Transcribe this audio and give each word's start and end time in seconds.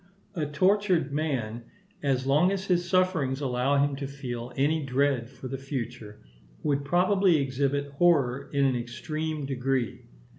A 0.33 0.47
tortured 0.47 1.11
man, 1.13 1.63
as 2.01 2.25
long 2.25 2.51
as 2.51 2.65
his 2.65 2.89
sufferings 2.89 3.39
allowed 3.39 3.85
him 3.87 3.95
to 3.97 4.07
feel 4.07 4.51
any 4.55 4.83
dread 4.83 5.29
for 5.29 5.47
the 5.47 5.59
future, 5.59 6.23
would 6.63 6.83
probably 6.83 7.37
exhibit 7.37 7.91
horror 7.91 8.49
in 8.51 8.65
an 8.65 8.75
extreme 8.75 9.45
degree. 9.45 10.01